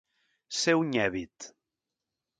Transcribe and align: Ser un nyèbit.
Ser 0.59 0.75
un 0.79 0.87
nyèbit. 0.95 1.39